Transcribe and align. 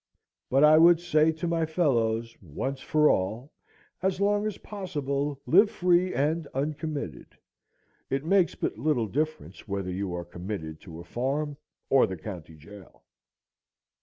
But 0.49 0.63
I 0.63 0.79
would 0.79 0.99
say 0.99 1.31
to 1.33 1.47
my 1.47 1.63
fellows, 1.67 2.35
once 2.41 2.81
for 2.81 3.07
all, 3.07 3.51
As 4.01 4.19
long 4.19 4.47
as 4.47 4.57
possible 4.57 5.39
live 5.45 5.69
free 5.69 6.11
and 6.11 6.47
uncommitted. 6.55 7.37
It 8.09 8.25
makes 8.25 8.55
but 8.55 8.79
little 8.79 9.05
difference 9.05 9.67
whether 9.67 9.91
you 9.91 10.15
are 10.15 10.25
committed 10.25 10.81
to 10.81 10.99
a 10.99 11.03
farm 11.03 11.55
or 11.91 12.07
the 12.07 12.17
county 12.17 12.55
jail. 12.55 13.03